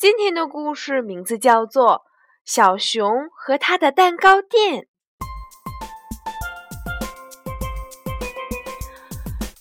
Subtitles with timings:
[0.00, 1.94] 今天的故事名字叫做
[2.44, 4.82] 《小熊和他的蛋糕店》。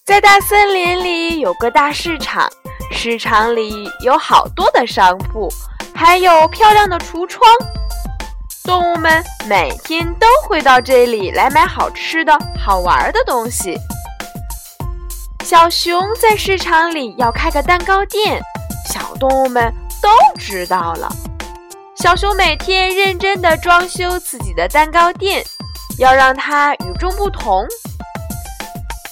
[0.06, 2.48] 在大森林里有个大市场，
[2.92, 5.50] 市场里有好多的商铺，
[5.96, 7.52] 还有漂亮的橱窗。
[8.64, 13.76] 动物们每天都会到这里来买好吃的好玩的东西。
[15.44, 18.40] 小熊在市场里要开个蛋糕店，
[18.86, 19.74] 小动物们。
[20.08, 21.12] 都知道了，
[21.98, 25.44] 小熊每天认真地装修自己的蛋糕店，
[26.00, 27.68] 要让它与众不同。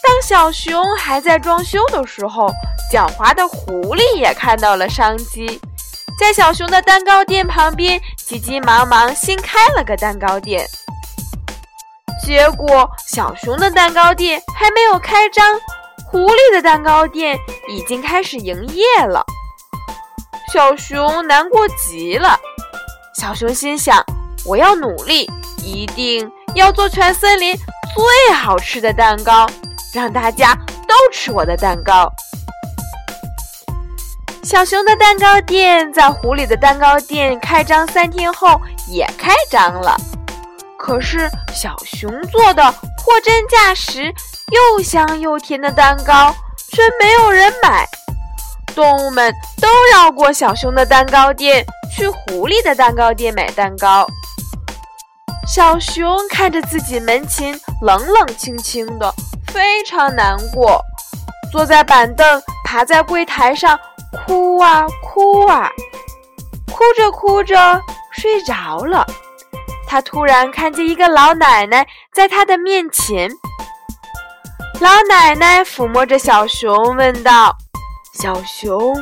[0.02, 2.48] 当小熊还在装修的时候，
[2.90, 5.60] 狡猾的狐狸也看到了商机，
[6.18, 10.66] 在小熊的蛋糕店旁边急急忙忙新开了个蛋糕店。
[12.24, 15.60] 结果，小熊的蛋糕店还没有开张，
[16.10, 19.22] 狐狸的蛋糕店已经开始营业了。
[20.56, 22.40] 小熊难过极了。
[23.14, 24.02] 小熊心想
[24.48, 25.30] ：“我要努力，
[25.62, 27.54] 一定要做全森林
[27.94, 29.46] 最好吃的蛋糕，
[29.94, 30.56] 让大家
[30.88, 32.10] 都吃我的蛋糕。”
[34.46, 39.98] 小熊的蛋糕店在狐狸的蛋糕店开张三天后也开张了。
[40.80, 44.06] 可是，小熊做的货真价实、
[44.52, 46.34] 又香又甜的蛋糕
[46.72, 47.86] 却没有人买。
[48.76, 54.06] 动物们都绕过小熊的蛋糕店，去狐狸的蛋糕店买蛋糕。
[55.48, 59.14] 小熊看着自己门前冷冷清清的，
[59.48, 60.84] 非常难过，
[61.52, 63.80] 坐在板凳，爬在柜台上，
[64.26, 65.70] 哭啊哭啊，
[66.72, 67.82] 哭着哭着
[68.12, 69.06] 睡着了。
[69.88, 73.30] 他突然看见一个老奶奶在他的面前，
[74.82, 77.56] 老奶奶抚摸着小熊，问道。
[78.18, 78.96] 小熊，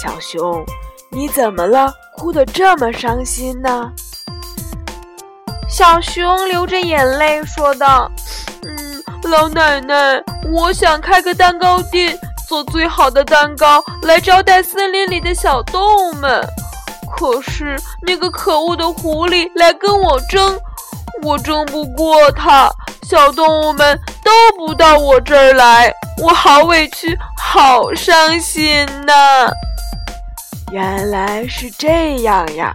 [0.00, 0.64] 小熊，
[1.10, 1.90] 你怎么了？
[2.16, 3.90] 哭得这么伤心呢？
[5.68, 8.10] 小熊流着眼泪说道
[8.62, 16.46] ：“嗯，老奶奶，我想开个蛋糕店，做最好的蛋糕来招待森林里的小动物们。
[17.16, 20.58] 可是那个可恶的狐狸来跟我争，
[21.22, 22.70] 我争不过他，
[23.02, 25.90] 小动物们都不到我这儿来，
[26.22, 29.50] 我好委屈。”好伤心呐！
[30.70, 32.74] 原来是这样呀。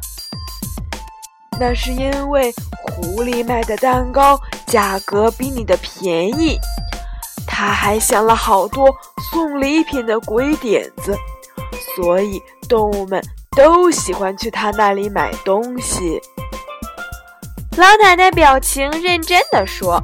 [1.60, 6.58] 那是因为狐狸卖的蛋糕价格比你的便宜，
[7.46, 8.90] 他还想了好多
[9.32, 11.16] 送礼品的鬼点子，
[11.96, 13.24] 所以动物们
[13.56, 16.20] 都喜欢去他那里买东西。
[17.78, 20.04] 老奶奶表情认真的说：“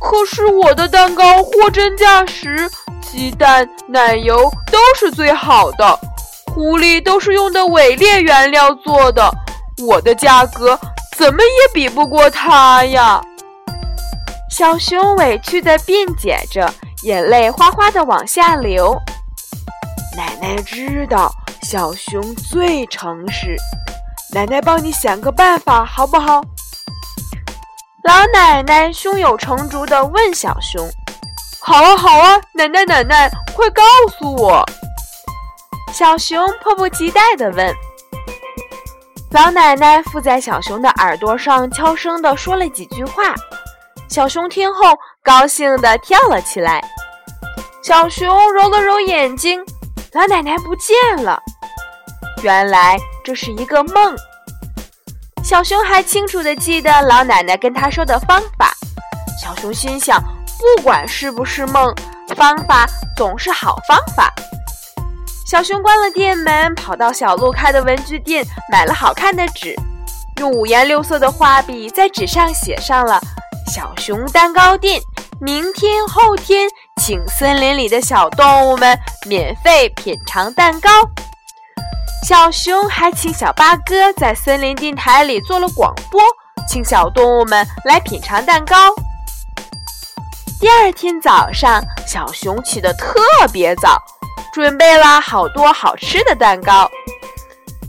[0.00, 2.70] 可是我的蛋糕货真价实。”
[3.00, 5.98] 鸡蛋、奶油都是最好的，
[6.54, 9.32] 狐狸都是用的伪劣原料做的，
[9.86, 10.78] 我的价格
[11.16, 13.20] 怎么也比不过它呀！
[14.50, 16.70] 小熊委屈地辩解着，
[17.02, 18.94] 眼泪哗哗地往下流。
[20.14, 21.32] 奶奶知道
[21.62, 23.56] 小熊最诚实，
[24.34, 26.42] 奶奶帮你想个办法好不好？
[28.04, 30.88] 老奶奶胸有成竹地问小熊。
[31.60, 33.82] 好啊，好啊，奶奶，奶奶，快告
[34.18, 34.64] 诉我！
[35.92, 37.74] 小熊迫不及待地问。
[39.32, 43.34] 老奶奶附在小熊的耳朵上，悄声地说了几句话。
[44.08, 46.82] 小熊听后，高兴地跳了起来。
[47.82, 49.60] 小熊揉了揉眼睛，
[50.12, 51.42] 老奶奶不见了。
[52.42, 54.16] 原来这是一个梦。
[55.48, 58.70] 小熊还清楚地记得老奶奶跟他说的方法。
[59.42, 60.22] 小熊心想。
[60.76, 61.94] 不管是不是梦，
[62.36, 62.84] 方法
[63.16, 64.30] 总是好方法。
[65.46, 69.74] 小熊关了店门，跑到小鹿开的文具店，买了好看的纸，
[70.38, 73.20] 用五颜六色的画笔在纸上写上了
[73.72, 75.00] “小熊蛋糕店”。
[75.40, 76.68] 明天、后天，
[77.00, 80.90] 请森林里的小动物们免费品尝蛋糕。
[82.28, 86.20] 小熊还请小八哥在森林电台里做了广播，
[86.68, 88.94] 请小动物们来品尝蛋糕。
[90.60, 93.18] 第二天早上，小熊起得特
[93.50, 93.98] 别早，
[94.52, 96.86] 准备了好多好吃的蛋糕。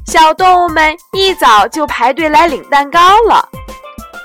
[0.07, 3.45] 小动物们一早就排队来领蛋糕了。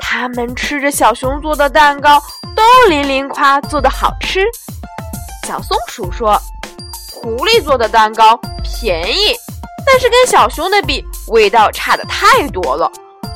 [0.00, 2.22] 他们吃着小熊做的蛋糕，
[2.54, 4.44] 都连连夸做的好吃。
[5.44, 6.40] 小松鼠说
[7.12, 9.34] ：“狐狸做的蛋糕便宜，
[9.86, 12.90] 但是跟小熊的比，味道差的太多了。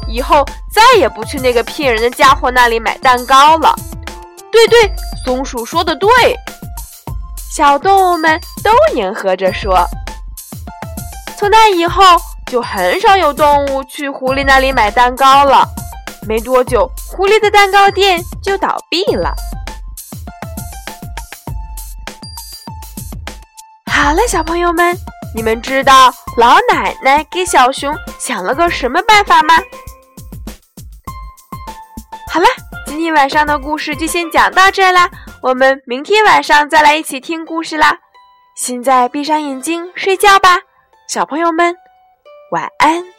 [0.06, 3.74] 以后再也不去那个骗人的家伙那里买蛋糕了。”
[4.50, 4.90] 对对，
[5.24, 6.08] 松鼠说的对。
[7.50, 9.86] 小动物们都迎合着说。
[11.36, 12.02] 从那以后，
[12.46, 15.68] 就很少有动物去狐狸那里买蛋糕了。
[16.26, 19.34] 没多久，狐狸的蛋糕店就倒闭了。
[23.90, 24.96] 好了，小朋友们，
[25.34, 29.56] 你们知道老奶奶给小熊想了个什么办法吗？
[32.32, 32.46] 好了，
[32.86, 35.10] 今天晚上的故事就先讲到这啦，
[35.42, 37.98] 我们明天晚上再来一起听故事啦。
[38.54, 40.60] 现在闭上眼睛睡觉吧，
[41.08, 41.74] 小朋友们，
[42.52, 43.17] 晚安。